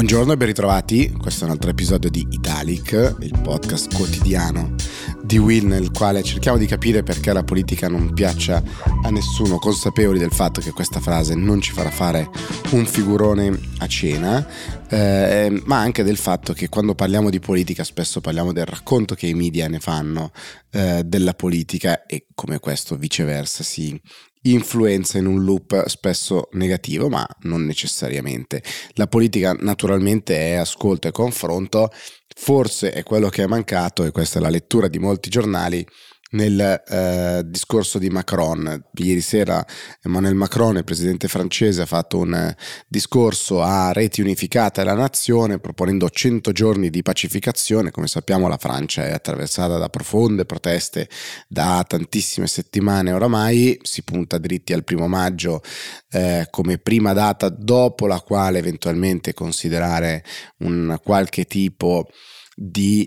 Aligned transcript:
Buongiorno 0.00 0.32
e 0.32 0.38
ben 0.38 0.46
ritrovati, 0.46 1.10
questo 1.10 1.42
è 1.42 1.46
un 1.46 1.52
altro 1.52 1.68
episodio 1.68 2.08
di 2.08 2.26
Italic, 2.30 3.16
il 3.20 3.38
podcast 3.42 3.94
quotidiano 3.94 4.74
di 5.22 5.36
Will 5.36 5.66
nel 5.66 5.90
quale 5.90 6.22
cerchiamo 6.22 6.56
di 6.56 6.64
capire 6.64 7.02
perché 7.02 7.30
la 7.34 7.44
politica 7.44 7.86
non 7.86 8.14
piaccia 8.14 8.62
a 9.02 9.10
nessuno, 9.10 9.58
consapevoli 9.58 10.18
del 10.18 10.32
fatto 10.32 10.62
che 10.62 10.72
questa 10.72 11.00
frase 11.00 11.34
non 11.34 11.60
ci 11.60 11.72
farà 11.72 11.90
fare 11.90 12.30
un 12.70 12.86
figurone 12.86 13.60
a 13.80 13.86
cena, 13.86 14.48
eh, 14.88 15.62
ma 15.66 15.80
anche 15.80 16.02
del 16.02 16.16
fatto 16.16 16.54
che 16.54 16.70
quando 16.70 16.94
parliamo 16.94 17.28
di 17.28 17.38
politica 17.38 17.84
spesso 17.84 18.22
parliamo 18.22 18.54
del 18.54 18.64
racconto 18.64 19.14
che 19.14 19.26
i 19.26 19.34
media 19.34 19.68
ne 19.68 19.80
fanno 19.80 20.32
eh, 20.70 21.02
della 21.04 21.34
politica 21.34 22.06
e 22.06 22.24
come 22.34 22.58
questo 22.58 22.96
viceversa 22.96 23.62
si 23.62 24.00
influenza 24.42 25.18
in 25.18 25.26
un 25.26 25.44
loop 25.44 25.86
spesso 25.86 26.48
negativo, 26.52 27.08
ma 27.08 27.26
non 27.42 27.64
necessariamente. 27.64 28.62
La 28.94 29.06
politica 29.06 29.52
naturalmente 29.52 30.36
è 30.36 30.54
ascolto 30.54 31.08
e 31.08 31.12
confronto, 31.12 31.90
forse 32.34 32.92
è 32.92 33.02
quello 33.02 33.28
che 33.28 33.42
è 33.42 33.46
mancato, 33.46 34.04
e 34.04 34.10
questa 34.10 34.38
è 34.38 34.42
la 34.42 34.48
lettura 34.48 34.88
di 34.88 34.98
molti 34.98 35.28
giornali, 35.28 35.86
nel 36.30 36.82
eh, 36.86 37.42
discorso 37.44 37.98
di 37.98 38.10
Macron. 38.10 38.84
Ieri 38.94 39.20
sera 39.20 39.64
Emmanuel 40.02 40.34
Macron, 40.34 40.76
il 40.76 40.84
presidente 40.84 41.28
francese, 41.28 41.82
ha 41.82 41.86
fatto 41.86 42.18
un 42.18 42.34
eh, 42.34 42.56
discorso 42.86 43.62
a 43.62 43.92
reti 43.92 44.20
unificate 44.20 44.80
alla 44.80 44.94
nazione 44.94 45.58
proponendo 45.58 46.08
100 46.08 46.52
giorni 46.52 46.90
di 46.90 47.02
pacificazione. 47.02 47.90
Come 47.90 48.06
sappiamo 48.06 48.48
la 48.48 48.58
Francia 48.58 49.06
è 49.06 49.12
attraversata 49.12 49.78
da 49.78 49.88
profonde 49.88 50.44
proteste 50.44 51.08
da 51.48 51.84
tantissime 51.86 52.46
settimane 52.46 53.12
oramai, 53.12 53.78
si 53.82 54.02
punta 54.02 54.38
dritti 54.38 54.72
al 54.72 54.84
primo 54.84 55.08
maggio 55.08 55.62
eh, 56.10 56.46
come 56.50 56.78
prima 56.78 57.12
data 57.12 57.48
dopo 57.48 58.06
la 58.06 58.20
quale 58.20 58.58
eventualmente 58.58 59.34
considerare 59.34 60.24
un 60.58 60.98
qualche 61.02 61.44
tipo 61.44 62.06
di 62.08 62.39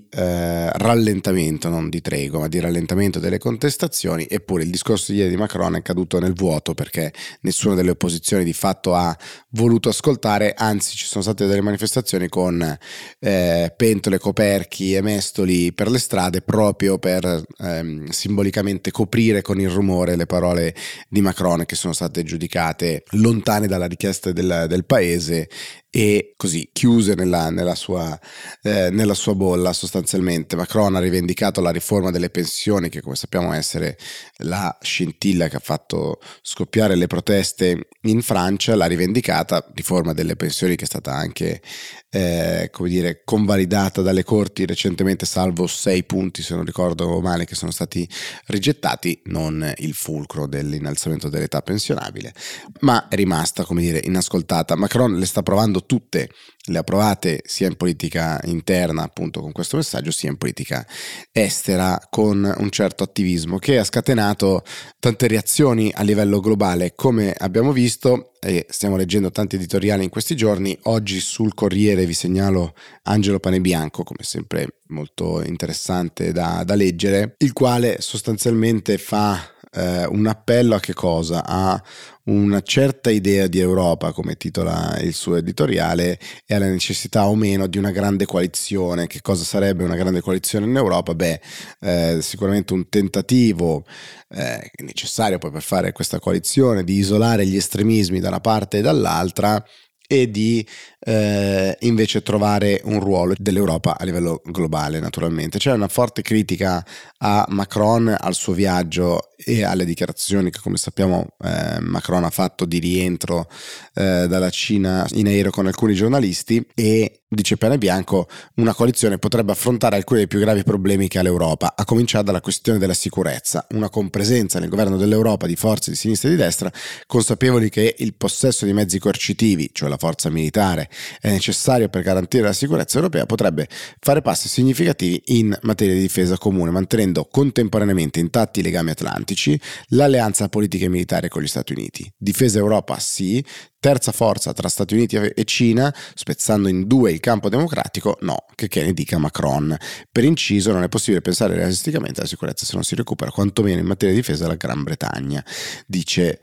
eh, 0.09 0.71
rallentamento, 0.71 1.69
non 1.69 1.89
di 1.89 2.01
tregua, 2.01 2.39
ma 2.39 2.47
di 2.47 2.59
rallentamento 2.59 3.19
delle 3.19 3.37
contestazioni, 3.37 4.25
eppure 4.27 4.63
il 4.63 4.71
discorso 4.71 5.11
di 5.11 5.19
ieri 5.19 5.29
di 5.29 5.35
Macron 5.35 5.75
è 5.75 5.81
caduto 5.83 6.19
nel 6.19 6.33
vuoto 6.33 6.73
perché 6.73 7.13
nessuna 7.41 7.75
delle 7.75 7.91
opposizioni 7.91 8.43
di 8.43 8.53
fatto 8.53 8.95
ha 8.95 9.15
voluto 9.49 9.89
ascoltare, 9.89 10.53
anzi 10.57 10.95
ci 10.95 11.05
sono 11.05 11.23
state 11.23 11.45
delle 11.45 11.61
manifestazioni 11.61 12.29
con 12.29 12.77
eh, 13.19 13.73
pentole, 13.77 14.17
coperchi 14.17 14.95
e 14.95 15.01
mestoli 15.01 15.71
per 15.71 15.89
le 15.89 15.99
strade 15.99 16.41
proprio 16.41 16.97
per 16.97 17.43
ehm, 17.59 18.07
simbolicamente 18.09 18.89
coprire 18.89 19.43
con 19.43 19.59
il 19.59 19.69
rumore 19.69 20.15
le 20.15 20.25
parole 20.25 20.73
di 21.07 21.21
Macron 21.21 21.65
che 21.65 21.75
sono 21.75 21.93
state 21.93 22.23
giudicate 22.23 23.03
lontane 23.11 23.67
dalla 23.67 23.85
richiesta 23.85 24.31
del, 24.31 24.65
del 24.67 24.85
paese 24.85 25.47
e 25.95 26.33
così 26.37 26.71
chiuse 26.73 27.13
nella, 27.13 27.51
nella, 27.51 27.75
sua, 27.75 28.19
eh, 28.63 28.89
nella, 28.89 29.13
sua, 29.13 29.35
bolla 29.43 29.73
sostanzialmente. 29.73 30.55
Macron 30.55 30.95
ha 30.95 30.99
rivendicato 30.99 31.59
la 31.59 31.69
riforma 31.69 32.11
delle 32.11 32.29
pensioni 32.29 32.87
che 32.87 33.01
come 33.01 33.15
sappiamo 33.15 33.51
essere 33.51 33.97
la 34.37 34.77
scintilla 34.79 35.49
che 35.49 35.57
ha 35.57 35.61
fatto 35.61 36.21
scoppiare 36.41 36.95
le 36.95 37.07
proteste 37.07 37.89
in 38.03 38.21
Francia, 38.21 38.75
l'ha 38.75 38.85
rivendicata, 38.85 39.69
riforma 39.73 40.13
delle 40.13 40.37
pensioni 40.37 40.77
che 40.77 40.85
è 40.85 40.87
stata 40.87 41.11
anche 41.13 41.61
eh, 42.09 42.69
come 42.71 42.89
dire, 42.89 43.23
convalidata 43.25 44.01
dalle 44.01 44.23
corti 44.23 44.65
recentemente, 44.65 45.25
salvo 45.25 45.65
sei 45.65 46.03
punti 46.03 46.43
se 46.43 46.53
non 46.55 46.63
ricordo 46.63 47.19
male 47.19 47.43
che 47.43 47.55
sono 47.55 47.71
stati 47.71 48.07
rigettati, 48.45 49.19
non 49.25 49.73
il 49.77 49.93
fulcro 49.93 50.47
dell'innalzamento 50.47 51.27
dell'età 51.27 51.61
pensionabile, 51.61 52.33
ma 52.81 53.07
è 53.07 53.15
rimasta 53.15 53.65
come 53.65 53.81
dire 53.81 53.99
inascoltata. 54.03 54.75
Macron 54.75 55.17
le 55.17 55.25
sta 55.25 55.41
provando 55.41 55.85
tutte, 55.85 56.29
le 56.67 56.77
ha 56.77 56.83
provate 56.83 57.41
sia 57.45 57.67
in 57.67 57.75
politica 57.75 58.39
interna 58.45 59.03
appunto 59.03 59.41
con 59.41 59.51
questo 59.51 59.75
messaggio, 59.75 60.11
sia 60.11 60.29
in 60.29 60.37
politica 60.37 60.85
estera 61.31 61.99
con 62.09 62.53
un 62.57 62.69
certo 62.69 63.03
attivismo 63.03 63.57
che 63.57 63.77
ha 63.77 63.83
scatenato 63.83 64.63
tante 64.99 65.27
reazioni 65.27 65.91
a 65.93 66.03
livello 66.03 66.39
globale, 66.39 66.93
come 66.95 67.33
abbiamo 67.37 67.73
visto 67.73 68.31
e 68.39 68.65
stiamo 68.69 68.95
leggendo 68.95 69.31
tanti 69.31 69.55
editoriali 69.55 70.03
in 70.03 70.09
questi 70.09 70.35
giorni. 70.35 70.77
Oggi 70.83 71.19
sul 71.19 71.53
Corriere 71.53 72.05
vi 72.05 72.13
segnalo 72.13 72.75
Angelo 73.03 73.39
Panebianco, 73.39 74.03
come 74.03 74.23
sempre 74.23 74.67
molto 74.87 75.43
interessante 75.43 76.31
da, 76.31 76.63
da 76.65 76.75
leggere, 76.75 77.35
il 77.39 77.51
quale 77.51 77.97
sostanzialmente 77.99 78.97
fa 78.97 79.52
eh, 79.73 80.05
un 80.05 80.27
appello 80.27 80.75
a 80.75 80.79
che 80.79 80.93
cosa? 80.93 81.43
A 81.45 81.81
una 82.25 82.61
certa 82.61 83.09
idea 83.09 83.47
di 83.47 83.59
Europa, 83.59 84.13
come 84.13 84.35
titola 84.35 84.97
il 85.01 85.13
suo 85.13 85.35
editoriale, 85.35 86.19
e 86.45 86.55
alla 86.55 86.69
necessità 86.69 87.27
o 87.27 87.35
meno 87.35 87.67
di 87.67 87.77
una 87.77 87.91
grande 87.91 88.25
coalizione. 88.25 89.07
Che 89.07 89.21
cosa 89.21 89.43
sarebbe 89.43 89.83
una 89.83 89.95
grande 89.95 90.21
coalizione 90.21 90.65
in 90.65 90.75
Europa? 90.75 91.15
Beh, 91.15 91.41
eh, 91.81 92.19
sicuramente 92.21 92.73
un 92.73 92.87
tentativo 92.87 93.85
eh, 94.29 94.71
necessario 94.83 95.37
poi 95.37 95.51
per 95.51 95.61
fare 95.61 95.91
questa 95.91 96.19
coalizione 96.19 96.83
di 96.83 96.97
isolare 96.97 97.45
gli 97.45 97.55
estremismi 97.55 98.19
da 98.19 98.29
una 98.29 98.39
parte 98.39 98.77
e 98.77 98.81
dall'altra 98.81 99.63
e 100.07 100.29
di 100.29 100.65
eh, 101.05 101.75
invece 101.81 102.21
trovare 102.21 102.81
un 102.85 102.99
ruolo 102.99 103.33
dell'Europa 103.37 103.97
a 103.97 104.03
livello 104.05 104.41
globale 104.45 104.99
naturalmente. 104.99 105.59
C'è 105.59 105.71
una 105.71 105.87
forte 105.87 106.21
critica 106.21 106.83
a 107.17 107.45
Macron, 107.49 108.15
al 108.17 108.33
suo 108.33 108.53
viaggio 108.53 109.29
e 109.45 109.63
alle 109.63 109.85
dichiarazioni 109.85 110.49
che 110.49 110.59
come 110.61 110.77
sappiamo 110.77 111.27
eh, 111.43 111.79
Macron 111.81 112.23
ha 112.23 112.29
fatto 112.29 112.65
di 112.65 112.79
rientro 112.79 113.47
eh, 113.93 114.25
dalla 114.27 114.49
Cina 114.49 115.05
in 115.13 115.27
aereo 115.27 115.51
con 115.51 115.67
alcuni 115.67 115.93
giornalisti 115.93 116.65
e 116.73 117.23
dice 117.33 117.57
Pane 117.57 117.77
Bianco, 117.77 118.27
una 118.55 118.73
coalizione 118.73 119.17
potrebbe 119.17 119.51
affrontare 119.51 119.95
alcuni 119.95 120.19
dei 120.19 120.27
più 120.27 120.39
gravi 120.39 120.63
problemi 120.63 121.07
che 121.07 121.19
ha 121.19 121.23
l'Europa, 121.23 121.73
a 121.75 121.83
cominciare 121.83 122.23
dalla 122.23 122.41
questione 122.41 122.77
della 122.77 122.93
sicurezza, 122.93 123.65
una 123.71 123.89
compresenza 123.89 124.59
nel 124.59 124.69
governo 124.69 124.97
dell'Europa 124.97 125.47
di 125.47 125.55
forze 125.55 125.91
di 125.91 125.97
sinistra 125.97 126.29
e 126.29 126.33
di 126.33 126.37
destra, 126.37 126.71
consapevoli 127.05 127.69
che 127.69 127.95
il 127.97 128.13
possesso 128.15 128.65
di 128.65 128.73
mezzi 128.73 128.99
coercitivi, 128.99 129.71
cioè 129.73 129.89
la 129.89 129.97
forza 129.97 130.29
militare, 130.29 130.89
è 131.19 131.29
necessario 131.29 131.89
per 131.89 132.01
garantire 132.01 132.43
la 132.43 132.53
sicurezza 132.53 132.97
europea, 132.97 133.25
potrebbe 133.25 133.67
fare 133.99 134.21
passi 134.21 134.47
significativi 134.47 135.21
in 135.27 135.57
materia 135.61 135.93
di 135.93 136.01
difesa 136.01 136.37
comune, 136.37 136.71
mantenendo 136.71 137.27
contemporaneamente 137.29 138.19
intatti 138.19 138.59
i 138.59 138.63
legami 138.63 138.91
atlantici, 138.91 139.59
l'alleanza 139.89 140.49
politica 140.49 140.85
e 140.85 140.89
militare 140.89 141.29
con 141.29 141.41
gli 141.41 141.47
Stati 141.47 141.73
Uniti. 141.73 142.11
Difesa 142.17 142.59
Europa 142.59 142.97
sì, 142.99 143.43
terza 143.83 144.13
forza 144.13 144.53
tra 144.53 144.69
Stati 144.69 144.93
Uniti 144.93 145.17
e 145.17 145.43
Cina, 145.43 145.93
spezzando 146.13 146.69
in 146.69 146.87
due 146.87 147.11
il 147.11 147.19
campo 147.19 147.49
democratico, 147.49 148.17
no, 148.21 148.45
che, 148.55 148.69
che 148.69 148.81
ne 148.81 148.93
dica 148.93 149.17
Macron. 149.17 149.75
Per 150.09 150.23
inciso 150.23 150.71
non 150.71 150.83
è 150.83 150.87
possibile 150.87 151.19
pensare 151.21 151.55
realisticamente 151.55 152.21
alla 152.21 152.29
sicurezza 152.29 152.65
se 152.65 152.75
non 152.75 152.83
si 152.83 152.95
recupera 152.95 153.29
quantomeno 153.29 153.79
in 153.79 153.85
materia 153.85 154.13
di 154.13 154.21
difesa 154.21 154.47
la 154.47 154.55
Gran 154.55 154.83
Bretagna, 154.83 155.43
dice 155.85 156.39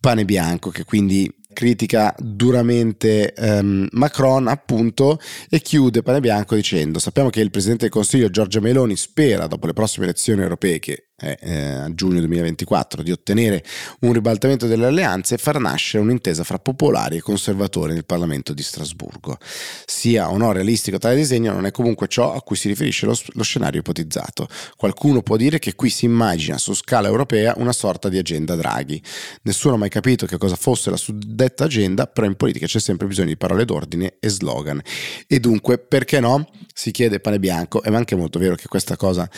Pane 0.00 0.24
Bianco, 0.24 0.70
che 0.70 0.84
quindi 0.84 1.32
critica 1.52 2.14
duramente 2.18 3.34
um, 3.36 3.88
Macron 3.92 4.48
appunto 4.48 5.18
e 5.48 5.60
chiude 5.60 6.02
Pane 6.02 6.20
Bianco 6.20 6.54
dicendo 6.54 6.98
sappiamo 6.98 7.30
che 7.30 7.40
il 7.40 7.50
Presidente 7.50 7.84
del 7.84 7.92
Consiglio 7.92 8.30
Giorgia 8.30 8.60
Meloni 8.60 8.96
spera 8.96 9.46
dopo 9.46 9.66
le 9.66 9.72
prossime 9.72 10.06
elezioni 10.06 10.42
europee 10.42 10.78
che 10.78 11.09
eh, 11.20 11.56
a 11.56 11.94
giugno 11.94 12.18
2024 12.18 13.02
di 13.02 13.12
ottenere 13.12 13.62
un 14.00 14.12
ribaltamento 14.12 14.66
delle 14.66 14.86
alleanze 14.86 15.34
e 15.34 15.38
far 15.38 15.58
nascere 15.58 16.02
un'intesa 16.02 16.44
fra 16.44 16.58
popolari 16.58 17.16
e 17.16 17.20
conservatori 17.20 17.92
nel 17.92 18.04
Parlamento 18.04 18.52
di 18.52 18.62
Strasburgo. 18.62 19.38
Sia 19.84 20.30
o 20.30 20.36
no 20.36 20.52
realistico 20.52 20.98
tale 20.98 21.16
disegno, 21.16 21.52
non 21.52 21.66
è 21.66 21.70
comunque 21.70 22.08
ciò 22.08 22.34
a 22.34 22.42
cui 22.42 22.56
si 22.56 22.68
riferisce 22.68 23.06
lo, 23.06 23.16
lo 23.32 23.42
scenario 23.42 23.80
ipotizzato. 23.80 24.48
Qualcuno 24.76 25.22
può 25.22 25.36
dire 25.36 25.58
che 25.58 25.74
qui 25.74 25.90
si 25.90 26.06
immagina 26.06 26.58
su 26.58 26.74
scala 26.74 27.08
europea 27.08 27.54
una 27.56 27.72
sorta 27.72 28.08
di 28.08 28.18
agenda 28.18 28.54
Draghi. 28.54 29.02
Nessuno 29.42 29.74
ha 29.74 29.78
mai 29.78 29.90
capito 29.90 30.26
che 30.26 30.38
cosa 30.38 30.56
fosse 30.56 30.90
la 30.90 30.96
suddetta 30.96 31.64
agenda, 31.64 32.06
però 32.06 32.26
in 32.26 32.36
politica 32.36 32.66
c'è 32.66 32.80
sempre 32.80 33.06
bisogno 33.06 33.28
di 33.28 33.36
parole 33.36 33.64
d'ordine 33.64 34.16
e 34.20 34.28
slogan. 34.28 34.80
E 35.26 35.40
dunque, 35.40 35.78
perché 35.78 36.20
no? 36.20 36.48
Si 36.72 36.90
chiede 36.92 37.20
pane 37.20 37.38
bianco, 37.38 37.82
è 37.82 37.94
anche 37.94 38.16
molto 38.16 38.38
vero 38.38 38.54
che 38.54 38.66
questa 38.68 38.96
cosa, 38.96 39.28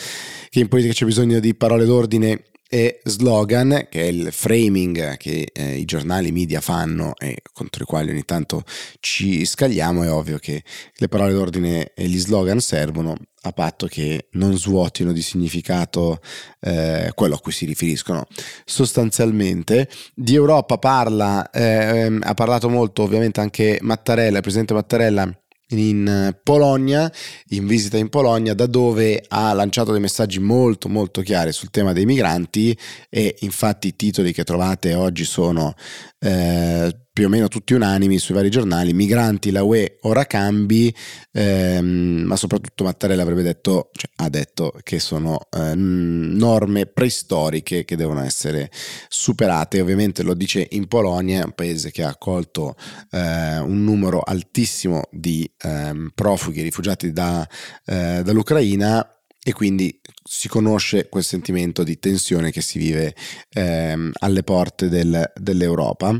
che 0.49 0.59
in 0.59 0.67
politica 0.67 0.93
c'è 0.93 1.05
bisogno 1.05 1.39
di 1.39 1.53
parole 1.55 1.72
parole 1.73 1.85
d'ordine 1.85 2.43
e 2.69 3.01
slogan, 3.03 3.87
che 3.89 4.01
è 4.01 4.05
il 4.05 4.31
framing 4.31 5.17
che 5.17 5.49
eh, 5.51 5.77
i 5.77 5.85
giornali 5.85 6.31
media 6.31 6.61
fanno 6.61 7.13
e 7.17 7.37
contro 7.51 7.83
i 7.83 7.85
quali 7.85 8.11
ogni 8.11 8.25
tanto 8.25 8.63
ci 8.99 9.45
scagliamo, 9.45 10.03
è 10.03 10.11
ovvio 10.11 10.37
che 10.37 10.63
le 10.95 11.07
parole 11.07 11.33
d'ordine 11.33 11.93
e 11.95 12.07
gli 12.07 12.17
slogan 12.19 12.59
servono 12.59 13.15
a 13.45 13.51
patto 13.51 13.87
che 13.87 14.27
non 14.31 14.55
svuotino 14.55 15.11
di 15.11 15.21
significato 15.21 16.19
eh, 16.61 17.11
quello 17.13 17.35
a 17.35 17.39
cui 17.39 17.51
si 17.51 17.65
riferiscono. 17.65 18.25
Sostanzialmente 18.65 19.89
di 20.13 20.35
Europa 20.35 20.77
parla, 20.77 21.49
eh, 21.49 22.19
ha 22.21 22.33
parlato 22.33 22.69
molto 22.69 23.03
ovviamente 23.03 23.39
anche 23.39 23.79
Mattarella, 23.81 24.37
il 24.37 24.41
presidente 24.41 24.73
Mattarella 24.73 25.42
in 25.69 26.07
eh, 26.07 26.39
Polonia, 26.41 27.11
in 27.49 27.65
visita 27.67 27.97
in 27.97 28.09
Polonia, 28.09 28.53
da 28.53 28.65
dove 28.65 29.23
ha 29.27 29.53
lanciato 29.53 29.91
dei 29.91 30.01
messaggi 30.01 30.39
molto 30.39 30.89
molto 30.89 31.21
chiari 31.21 31.51
sul 31.51 31.69
tema 31.69 31.93
dei 31.93 32.05
migranti 32.05 32.77
e 33.09 33.35
infatti 33.39 33.87
i 33.87 33.95
titoli 33.95 34.33
che 34.33 34.43
trovate 34.43 34.93
oggi 34.93 35.25
sono 35.25 35.73
eh, 36.19 37.02
più 37.13 37.27
o 37.27 37.29
meno 37.29 37.47
tutti 37.47 37.75
unanimi 37.75 38.17
sui 38.17 38.33
vari 38.33 38.49
giornali, 38.49 38.91
migranti, 38.91 39.51
la 39.51 39.61
UE, 39.61 39.99
ora 40.01 40.25
cambi, 40.25 40.93
ehm, 41.31 42.23
ma 42.25 42.35
soprattutto 42.35 42.83
Mattarella 42.83 43.21
avrebbe 43.21 43.43
detto, 43.43 43.91
cioè, 43.93 44.09
ha 44.15 44.29
detto 44.29 44.73
che 44.81 44.99
sono 44.99 45.47
eh, 45.51 45.73
norme 45.75 46.87
preistoriche 46.87 47.85
che 47.85 47.95
devono 47.95 48.23
essere 48.23 48.71
superate, 49.07 49.79
ovviamente 49.79 50.23
lo 50.23 50.33
dice 50.33 50.67
in 50.71 50.87
Polonia, 50.87 51.45
un 51.45 51.53
paese 51.53 51.91
che 51.91 52.01
ha 52.01 52.09
accolto 52.09 52.75
eh, 53.11 53.59
un 53.59 53.83
numero 53.83 54.21
altissimo 54.21 55.03
di 55.11 55.47
ehm, 55.59 56.13
profughi 56.15 56.63
rifugiati 56.63 57.11
da, 57.11 57.47
eh, 57.85 58.21
dall'Ucraina 58.23 59.07
e 59.45 59.53
quindi 59.53 59.99
si 60.23 60.47
conosce 60.47 61.09
quel 61.09 61.23
sentimento 61.23 61.83
di 61.83 61.99
tensione 61.99 62.49
che 62.49 62.61
si 62.61 62.79
vive 62.79 63.13
ehm, 63.49 64.13
alle 64.19 64.41
porte 64.41 64.89
del, 64.89 65.31
dell'Europa. 65.35 66.17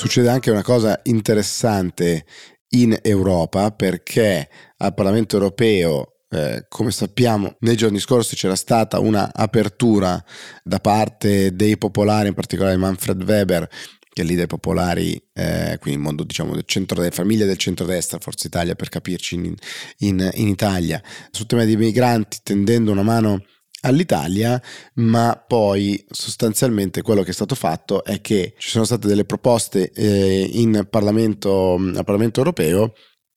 Succede 0.00 0.30
anche 0.30 0.50
una 0.50 0.62
cosa 0.62 0.98
interessante 1.02 2.24
in 2.68 2.98
Europa 3.02 3.70
perché 3.70 4.48
al 4.78 4.94
Parlamento 4.94 5.36
europeo 5.36 6.22
eh, 6.30 6.64
come 6.70 6.90
sappiamo, 6.90 7.56
nei 7.60 7.76
giorni 7.76 7.98
scorsi 7.98 8.34
c'era 8.34 8.56
stata 8.56 8.98
una 8.98 9.30
apertura 9.30 10.24
da 10.64 10.78
parte 10.78 11.54
dei 11.54 11.76
popolari, 11.76 12.28
in 12.28 12.34
particolare 12.34 12.78
Manfred 12.78 13.22
Weber, 13.22 13.68
che 14.08 14.22
è 14.22 14.24
leader 14.24 14.46
popolari, 14.46 15.22
eh, 15.34 15.76
quindi 15.78 16.00
il 16.00 16.06
mondo 16.06 16.24
diciamo 16.24 16.54
del 16.54 16.64
centro 16.64 17.06
famiglia 17.10 17.44
del 17.44 17.58
centrodestra, 17.58 18.20
Forza 18.20 18.46
Italia 18.46 18.74
per 18.74 18.88
capirci 18.88 19.34
in, 19.34 19.54
in, 19.98 20.30
in 20.32 20.48
Italia, 20.48 21.02
sul 21.30 21.44
tema 21.44 21.66
dei 21.66 21.76
migranti 21.76 22.38
tendendo 22.42 22.90
una 22.90 23.02
mano 23.02 23.44
all'Italia, 23.82 24.60
ma 24.94 25.42
poi 25.46 26.04
sostanzialmente 26.10 27.02
quello 27.02 27.22
che 27.22 27.30
è 27.30 27.34
stato 27.34 27.54
fatto 27.54 28.04
è 28.04 28.20
che 28.20 28.54
ci 28.58 28.70
sono 28.70 28.84
state 28.84 29.06
delle 29.06 29.24
proposte 29.24 29.90
eh, 29.92 30.48
in 30.52 30.86
Parlamento, 30.88 31.74
al 31.74 32.04
Parlamento 32.04 32.40
europeo 32.40 32.92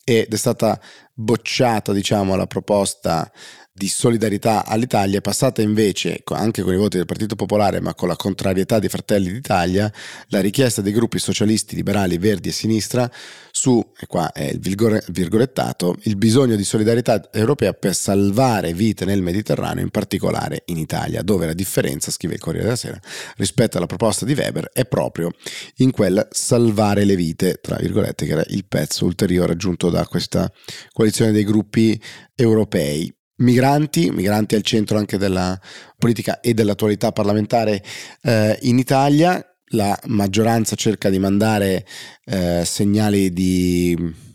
ed 0.05 0.33
è 0.33 0.37
stata 0.37 0.79
bocciata 1.13 1.93
diciamo 1.93 2.35
la 2.35 2.47
proposta 2.47 3.31
di 3.75 3.87
solidarietà 3.87 4.65
all'Italia, 4.67 5.17
è 5.17 5.21
passata 5.21 5.63
invece, 5.63 6.21
anche 6.25 6.61
con 6.61 6.73
i 6.73 6.77
voti 6.77 6.97
del 6.97 7.07
Partito 7.07 7.35
Popolare, 7.35 7.81
ma 7.81 7.95
con 7.95 8.07
la 8.07 8.15
contrarietà 8.15 8.77
di 8.77 8.87
Fratelli 8.87 9.31
d'Italia, 9.31 9.91
la 10.27 10.41
richiesta 10.41 10.83
dei 10.83 10.91
gruppi 10.91 11.17
socialisti, 11.17 11.75
liberali, 11.75 12.19
verdi 12.19 12.49
e 12.49 12.51
sinistra 12.51 13.09
su, 13.51 13.83
e 13.99 14.05
qua 14.05 14.31
è 14.31 14.43
il 14.43 14.59
virgolettato, 14.59 15.95
il 16.03 16.17
bisogno 16.17 16.55
di 16.55 16.63
solidarietà 16.63 17.31
europea 17.31 17.73
per 17.73 17.95
salvare 17.95 18.73
vite 18.73 19.05
nel 19.05 19.23
Mediterraneo, 19.23 19.83
in 19.83 19.89
particolare 19.89 20.61
in 20.65 20.77
Italia, 20.77 21.23
dove 21.23 21.47
la 21.47 21.53
differenza, 21.53 22.11
scrive 22.11 22.35
il 22.35 22.39
Corriere 22.39 22.65
della 22.65 22.77
Sera, 22.77 22.99
rispetto 23.37 23.77
alla 23.77 23.87
proposta 23.87 24.23
di 24.23 24.33
Weber 24.33 24.69
è 24.71 24.85
proprio 24.85 25.31
in 25.77 25.89
quel 25.89 26.27
salvare 26.29 27.05
le 27.05 27.15
vite, 27.15 27.59
tra 27.59 27.77
virgolette, 27.77 28.27
che 28.27 28.33
era 28.33 28.43
il 28.49 28.65
pezzo 28.67 29.05
ulteriore 29.05 29.53
aggiunto 29.53 29.89
da 29.89 30.05
questa 30.05 30.51
coalizione 30.91 31.31
dei 31.31 31.43
gruppi 31.43 31.99
europei 32.35 33.11
migranti, 33.37 34.11
migranti 34.11 34.55
al 34.55 34.61
centro 34.61 34.97
anche 34.97 35.17
della 35.17 35.59
politica 35.97 36.39
e 36.39 36.53
dell'attualità 36.53 37.11
parlamentare 37.11 37.83
eh, 38.21 38.57
in 38.61 38.77
Italia. 38.77 39.45
La 39.67 39.97
maggioranza 40.05 40.75
cerca 40.75 41.09
di 41.09 41.17
mandare 41.17 41.85
eh, 42.25 42.63
segnali 42.63 43.33
di 43.33 44.31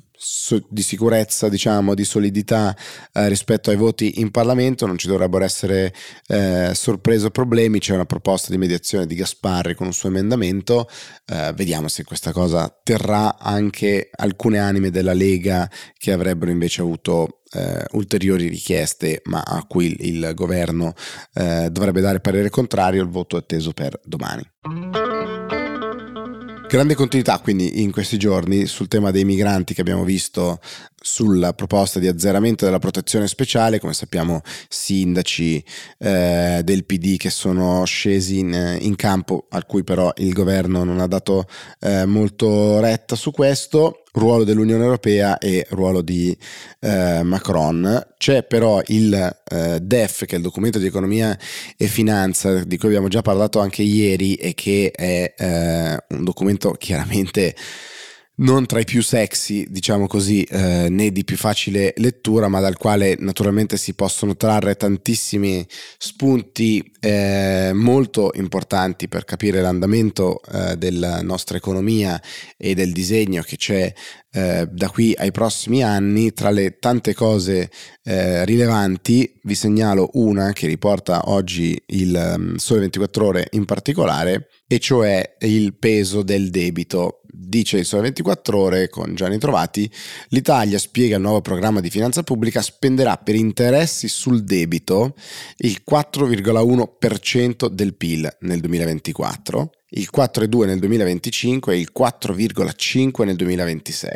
di 0.69 0.83
sicurezza, 0.83 1.49
diciamo, 1.49 1.95
di 1.95 2.05
solidità 2.05 2.77
eh, 3.13 3.29
rispetto 3.29 3.71
ai 3.71 3.77
voti 3.77 4.21
in 4.21 4.31
Parlamento, 4.31 4.87
non 4.87 4.99
ci 4.99 5.07
dovrebbero 5.07 5.45
essere 5.45 5.95
eh, 6.27 6.73
sorprese 6.75 7.27
o 7.27 7.31
problemi, 7.31 7.79
c'è 7.79 7.95
una 7.95 8.05
proposta 8.05 8.51
di 8.51 8.59
mediazione 8.59 9.07
di 9.07 9.15
Gasparri 9.15 9.75
con 9.75 9.87
un 9.87 9.93
suo 9.93 10.09
emendamento, 10.09 10.89
eh, 11.27 11.53
vediamo 11.55 11.89
se 11.89 12.05
questa 12.05 12.33
cosa 12.33 12.75
terrà 12.83 13.39
anche 13.39 14.11
alcune 14.15 14.59
anime 14.59 14.91
della 14.91 15.15
Lega 15.15 15.71
che 15.97 16.13
avrebbero 16.13 16.51
invece 16.51 16.81
avuto 16.81 17.41
eh, 17.53 17.85
ulteriori 17.93 18.49
richieste, 18.49 19.23
ma 19.25 19.41
a 19.41 19.65
cui 19.67 19.87
il, 19.87 19.97
il 20.01 20.33
governo 20.35 20.95
eh, 21.35 21.69
dovrebbe 21.71 22.01
dare 22.01 22.21
parere 22.21 22.51
contrario, 22.51 23.03
il 23.03 23.09
voto 23.09 23.37
è 23.37 23.41
atteso 23.41 23.73
per 23.73 23.99
domani. 24.05 24.43
Grande 26.69 26.95
continuità 26.95 27.39
quindi 27.39 27.81
in 27.81 27.91
questi 27.91 28.19
giorni 28.19 28.67
sul 28.67 28.89
tema 28.89 29.11
dei 29.11 29.25
migranti 29.25 29.73
che 29.73 29.81
abbiamo 29.81 30.05
visto 30.05 30.61
sulla 31.09 31.55
proposta 31.55 31.99
di 31.99 32.07
azzeramento 32.07 32.67
della 32.67 32.79
protezione 32.79 33.27
speciale, 33.27 33.81
come 33.81 33.95
sappiamo 33.95 34.43
sindaci 34.69 35.65
eh, 35.99 36.61
del 36.63 36.85
PD 36.85 37.17
che 37.17 37.31
sono 37.31 37.85
scesi 37.87 38.41
in, 38.41 38.77
in, 38.81 38.95
campo, 38.95 39.47
a 39.49 39.65
cui 39.65 39.83
però 39.85 40.13
il 40.19 40.33
governo 40.35 40.85
non 40.85 41.01
ha 41.01 41.07
dato 41.07 41.47
eh, 41.81 42.05
molto 42.05 42.79
retta 42.81 43.17
su 43.17 43.31
questo, 43.31 44.03
ruolo 44.13 44.45
dell'Unione 44.45 44.85
Europea 44.85 45.39
e 45.39 45.67
ruolo 45.71 46.03
di 46.03 46.37
eh, 46.81 47.23
Macron. 47.23 48.07
C'è 48.19 48.43
però 48.43 48.83
il 48.89 49.15
eh, 49.49 49.81
DEF, 49.81 50.27
che 50.27 50.35
è 50.35 50.37
il 50.37 50.43
documento 50.43 50.79
di 50.79 50.87
economia 50.87 51.37
e 51.77 51.87
finanza, 51.87 52.65
di 52.65 52.77
cui 52.77 52.89
abbiamo 52.89 53.09
già 53.09 53.23
parlato 53.23 53.61
anche 53.61 53.83
ieri 53.83 54.35
e 54.35 54.53
che 54.53 54.91
è 54.95 55.35
eh, 55.37 56.05
un 56.15 56.25
documento 56.25 56.73
chiaramente 56.73 57.55
non 58.39 58.67
tra 58.67 58.81
i 58.81 58.85
più 58.85 59.03
sexy, 59.03 59.67
diciamo 59.69 60.07
così, 60.07 60.43
eh, 60.45 60.89
né 60.91 61.11
di 61.11 61.25
più 61.25 61.37
facile 61.37 61.93
lettura, 61.97 62.49
ma 62.49 62.61
dal 62.61 62.77
quale 62.77 63.17
naturalmente 63.19 63.77
si 63.77 63.95
possono 63.95 64.37
trarre 64.37 64.77
tantissimi 64.77 65.67
spunti 65.97 66.93
eh, 67.01 67.71
molto 67.75 68.31
importanti 68.35 69.09
per 69.09 69.25
capire 69.25 69.61
l'andamento 69.61 70.41
eh, 70.53 70.77
della 70.77 71.23
nostra 71.23 71.57
economia 71.57 72.21
e 72.57 72.75
del 72.75 72.93
disegno 72.93 73.43
che 73.43 73.57
c'è 73.57 73.93
eh, 74.39 74.69
da 74.71 74.89
qui 74.89 75.15
ai 75.17 75.33
prossimi 75.33 75.83
anni. 75.83 76.33
Tra 76.33 76.51
le 76.51 76.79
tante 76.79 77.13
cose 77.13 77.71
eh, 78.05 78.45
rilevanti, 78.45 79.41
vi 79.43 79.55
segnalo 79.55 80.11
una 80.13 80.53
che 80.53 80.67
riporta 80.67 81.29
oggi 81.31 81.81
il 81.87 82.35
um, 82.37 82.57
Sole 82.57 82.81
24 82.81 83.27
Ore 83.27 83.49
in 83.53 83.65
particolare, 83.65 84.49
e 84.69 84.79
cioè 84.79 85.37
il 85.41 85.75
peso 85.75 86.23
del 86.23 86.51
debito 86.51 87.23
Dice 87.41 87.79
il 87.79 87.85
Sole 87.85 88.03
24 88.03 88.59
Ore 88.59 88.89
con 88.89 89.15
Gianni 89.15 89.39
Trovati, 89.39 89.89
l'Italia 90.31 90.77
spiega 90.79 91.17
il 91.17 91.23
nuovo 91.23 91.41
programma 91.41 91.81
di 91.81 91.89
finanza 91.89 92.23
pubblica, 92.23 92.61
spenderà 92.61 93.17
per 93.17 93.37
interessi 93.37 94.09
sul 94.09 94.43
debito 94.43 95.15
il 95.59 95.83
4,1% 95.89 97.69
del 97.69 97.95
PIL 97.95 98.37
nel 98.41 98.61
2024 98.61 99.71
il 99.91 100.09
4,2 100.15 100.67
nel 100.67 100.79
2025 100.79 101.75
e 101.75 101.79
il 101.79 101.91
4,5 101.97 103.25
nel 103.25 103.37
2026. 103.37 104.11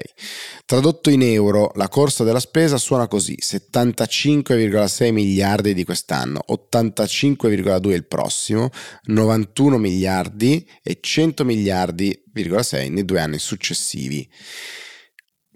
Tradotto 0.67 1.11
in 1.11 1.23
euro, 1.23 1.73
la 1.77 1.89
corsa 1.89 2.25
della 2.25 2.41
spesa 2.41 2.77
suona 2.77 3.09
così: 3.09 3.37
75,6 3.41 5.13
miliardi 5.13 5.75
di 5.75 5.85
quest'anno, 5.85 6.45
85,2 6.49 7.91
il 7.91 8.07
prossimo, 8.07 8.71
91 9.05 9.79
miliardi 9.79 10.69
e 10.83 10.99
100 11.01 11.45
miliardi,6 11.45 12.93
nei 12.93 13.05
due 13.05 13.21
anni 13.21 13.39
successivi 13.39 14.29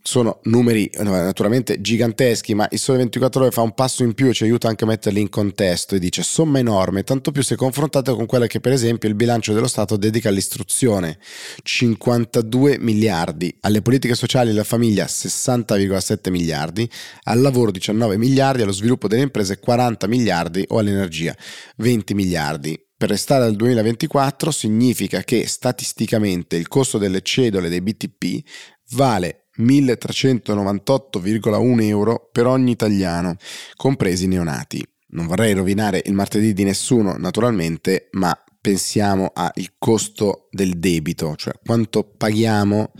sono 0.06 0.38
numeri 0.44 0.88
naturalmente 0.98 1.80
giganteschi, 1.80 2.54
ma 2.54 2.68
il 2.70 2.78
Sole 2.78 2.98
24 2.98 3.42
Ore 3.42 3.50
fa 3.50 3.62
un 3.62 3.74
passo 3.74 4.04
in 4.04 4.14
più 4.14 4.28
e 4.28 4.34
ci 4.34 4.44
aiuta 4.44 4.68
anche 4.68 4.84
a 4.84 4.86
metterli 4.86 5.20
in 5.20 5.28
contesto 5.28 5.96
e 5.96 5.98
dice 5.98 6.22
somma 6.22 6.60
enorme, 6.60 7.02
tanto 7.02 7.32
più 7.32 7.42
se 7.42 7.56
confrontato 7.56 8.14
con 8.14 8.24
quella 8.24 8.46
che 8.46 8.60
per 8.60 8.70
esempio 8.70 9.08
il 9.08 9.16
bilancio 9.16 9.52
dello 9.52 9.66
Stato 9.66 9.96
dedica 9.96 10.28
all'istruzione, 10.28 11.18
52 11.60 12.78
miliardi, 12.78 13.56
alle 13.62 13.82
politiche 13.82 14.14
sociali 14.14 14.50
e 14.50 14.52
alla 14.52 14.62
famiglia 14.62 15.06
60,7 15.06 16.30
miliardi, 16.30 16.88
al 17.24 17.40
lavoro 17.40 17.72
19 17.72 18.16
miliardi, 18.16 18.62
allo 18.62 18.70
sviluppo 18.70 19.08
delle 19.08 19.22
imprese 19.22 19.58
40 19.58 20.06
miliardi 20.06 20.64
o 20.68 20.78
all'energia 20.78 21.34
20 21.78 22.14
miliardi. 22.14 22.80
Per 22.96 23.08
restare 23.08 23.44
al 23.44 23.56
2024 23.56 24.52
significa 24.52 25.24
che 25.24 25.48
statisticamente 25.48 26.54
il 26.54 26.68
costo 26.68 26.96
delle 26.96 27.22
cedole 27.22 27.68
dei 27.68 27.82
BTP 27.82 28.48
vale 28.90 29.45
1398,1 29.58 31.82
euro 31.82 32.28
per 32.30 32.46
ogni 32.46 32.72
italiano, 32.72 33.36
compresi 33.76 34.24
i 34.24 34.28
neonati. 34.28 34.86
Non 35.08 35.26
vorrei 35.26 35.54
rovinare 35.54 36.02
il 36.04 36.14
martedì 36.14 36.52
di 36.52 36.64
nessuno, 36.64 37.14
naturalmente, 37.16 38.08
ma 38.12 38.38
pensiamo 38.60 39.30
al 39.32 39.52
costo 39.78 40.48
del 40.50 40.78
debito, 40.78 41.36
cioè 41.36 41.54
quanto 41.64 42.02
paghiamo 42.02 42.90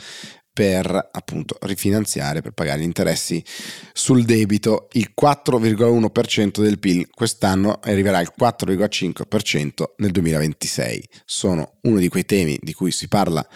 per 0.57 1.11
appunto 1.13 1.59
rifinanziare, 1.61 2.41
per 2.41 2.53
pagare 2.53 2.81
gli 2.81 2.85
interessi 2.85 3.45
sul 3.93 4.25
debito. 4.25 4.89
Il 4.93 5.13
4,1% 5.21 6.63
del 6.63 6.79
PIL 6.79 7.11
quest'anno 7.11 7.79
arriverà 7.83 8.17
al 8.17 8.33
4,5% 8.41 9.85
nel 9.99 10.13
2026. 10.13 11.09
Sono 11.27 11.77
uno 11.83 11.99
di 11.99 12.09
quei 12.09 12.25
temi 12.25 12.59
di 12.63 12.73
cui 12.73 12.91
si 12.91 13.07
parla 13.07 13.47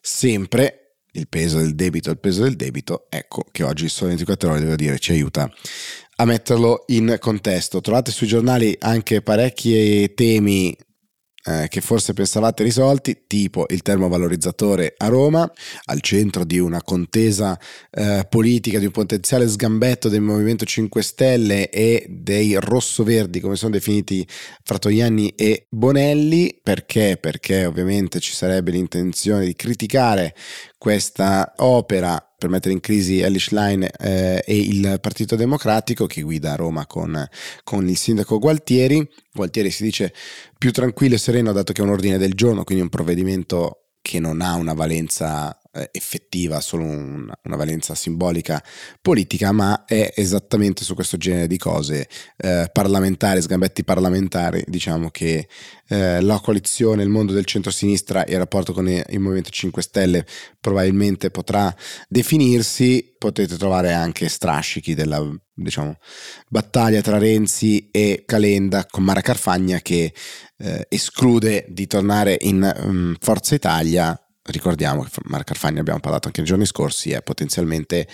sempre 0.00 0.85
il 1.18 1.28
peso 1.28 1.58
del 1.58 1.74
debito, 1.74 2.10
il 2.10 2.18
peso 2.18 2.42
del 2.42 2.56
debito, 2.56 3.06
ecco 3.08 3.44
che 3.50 3.62
oggi 3.62 3.84
il 3.84 3.90
Sole 3.90 4.10
24 4.10 4.50
Ore, 4.50 4.60
devo 4.60 4.76
dire, 4.76 4.98
ci 4.98 5.12
aiuta 5.12 5.50
a 6.16 6.24
metterlo 6.24 6.84
in 6.88 7.16
contesto. 7.18 7.80
Trovate 7.80 8.10
sui 8.10 8.26
giornali 8.26 8.76
anche 8.80 9.22
parecchi 9.22 10.12
temi 10.14 10.76
eh, 11.46 11.66
che 11.68 11.80
forse 11.80 12.12
pensavate 12.12 12.64
risolti, 12.64 13.22
tipo 13.26 13.66
il 13.68 13.82
termovalorizzatore 13.82 14.94
a 14.96 15.06
Roma, 15.06 15.50
al 15.84 16.00
centro 16.00 16.44
di 16.44 16.58
una 16.58 16.82
contesa 16.82 17.58
eh, 17.90 18.26
politica, 18.28 18.78
di 18.78 18.86
un 18.86 18.90
potenziale 18.90 19.46
sgambetto 19.46 20.08
del 20.08 20.22
Movimento 20.22 20.64
5 20.64 21.02
Stelle 21.02 21.70
e 21.70 22.04
dei 22.08 22.56
rossoverdi, 22.58 23.40
come 23.40 23.54
sono 23.54 23.70
definiti 23.72 24.26
Fratoianni 24.62 25.30
e 25.36 25.66
Bonelli. 25.70 26.58
Perché? 26.60 27.16
Perché 27.20 27.64
ovviamente 27.64 28.18
ci 28.18 28.32
sarebbe 28.32 28.72
l'intenzione 28.72 29.44
di 29.44 29.54
criticare 29.54 30.34
questa 30.78 31.54
opera 31.58 32.25
per 32.38 32.50
mettere 32.50 32.74
in 32.74 32.80
crisi 32.80 33.20
Elish 33.20 33.50
Line 33.50 33.90
eh, 33.98 34.42
e 34.44 34.56
il 34.56 34.98
Partito 35.00 35.36
Democratico 35.36 36.06
che 36.06 36.22
guida 36.22 36.54
Roma 36.54 36.86
con, 36.86 37.26
con, 37.64 37.88
il 37.88 37.96
sindaco 37.96 38.38
Gualtieri. 38.38 39.08
Gualtieri 39.32 39.70
si 39.70 39.82
dice 39.82 40.12
più 40.58 40.70
tranquillo 40.70 41.14
e 41.14 41.18
sereno 41.18 41.52
dato 41.52 41.72
che 41.72 41.80
è 41.80 41.84
un 41.84 41.90
ordine 41.90 42.18
del 42.18 42.34
giorno, 42.34 42.64
quindi 42.64 42.82
un 42.82 42.90
provvedimento 42.90 43.86
che 44.02 44.20
non 44.20 44.40
ha 44.40 44.54
una 44.54 44.74
valenza 44.74 45.58
effettiva, 45.92 46.60
solo 46.60 46.84
un, 46.84 47.30
una 47.42 47.56
valenza 47.56 47.94
simbolica 47.94 48.62
politica, 49.00 49.52
ma 49.52 49.84
è 49.84 50.12
esattamente 50.16 50.84
su 50.84 50.94
questo 50.94 51.16
genere 51.16 51.46
di 51.46 51.58
cose 51.58 52.08
eh, 52.36 52.68
parlamentari, 52.72 53.42
sgambetti 53.42 53.84
parlamentari, 53.84 54.64
diciamo 54.66 55.10
che 55.10 55.48
eh, 55.88 56.20
la 56.20 56.40
coalizione, 56.40 57.02
il 57.02 57.08
mondo 57.08 57.32
del 57.32 57.44
centro-sinistra 57.44 58.24
e 58.24 58.32
il 58.32 58.38
rapporto 58.38 58.72
con 58.72 58.88
il 58.88 59.20
Movimento 59.20 59.50
5 59.50 59.82
Stelle 59.82 60.26
probabilmente 60.60 61.30
potrà 61.30 61.74
definirsi, 62.08 63.14
potete 63.18 63.56
trovare 63.56 63.92
anche 63.92 64.28
strascichi 64.28 64.94
della 64.94 65.24
diciamo, 65.54 65.96
battaglia 66.48 67.00
tra 67.00 67.18
Renzi 67.18 67.88
e 67.90 68.24
Calenda 68.26 68.86
con 68.86 69.04
Mara 69.04 69.20
Carfagna 69.20 69.80
che 69.80 70.12
eh, 70.58 70.86
esclude 70.88 71.64
di 71.68 71.86
tornare 71.86 72.36
in 72.40 72.74
um, 72.84 73.16
Forza 73.18 73.54
Italia 73.54 74.18
ricordiamo 74.46 75.02
che 75.02 75.10
Marco 75.24 75.44
Carfagna 75.46 75.80
abbiamo 75.80 76.00
parlato 76.00 76.26
anche 76.26 76.40
nei 76.40 76.48
giorni 76.48 76.66
scorsi, 76.66 77.12
è 77.12 77.22
potenzialmente 77.22 78.06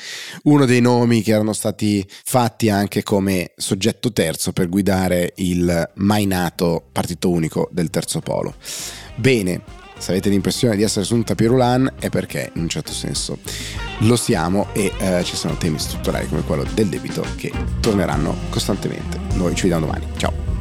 uno 0.44 0.64
dei 0.64 0.80
nomi 0.80 1.22
che 1.22 1.32
erano 1.32 1.52
stati 1.52 2.06
fatti 2.08 2.68
anche 2.68 3.02
come 3.02 3.52
soggetto 3.56 4.12
terzo 4.12 4.52
per 4.52 4.68
guidare 4.68 5.32
il 5.36 5.90
mai 5.94 6.26
nato 6.26 6.84
partito 6.92 7.30
unico 7.30 7.68
del 7.72 7.90
terzo 7.90 8.20
polo. 8.20 8.54
Bene, 9.16 9.80
se 10.02 10.10
avete 10.10 10.30
l'impressione 10.30 10.74
di 10.74 10.82
essere 10.82 11.04
su 11.04 11.14
un 11.14 11.22
tapirulan 11.22 11.94
è 12.00 12.08
perché 12.08 12.50
in 12.54 12.62
un 12.62 12.68
certo 12.68 12.92
senso 12.92 13.38
lo 13.98 14.16
siamo 14.16 14.68
e 14.72 14.92
eh, 14.98 15.22
ci 15.22 15.36
sono 15.36 15.56
temi 15.56 15.78
strutturali 15.78 16.26
come 16.26 16.42
quello 16.42 16.64
del 16.74 16.88
debito 16.88 17.24
che 17.36 17.52
torneranno 17.80 18.36
costantemente. 18.50 19.20
Noi 19.34 19.54
ci 19.54 19.62
vediamo 19.62 19.86
domani. 19.86 20.06
Ciao! 20.16 20.51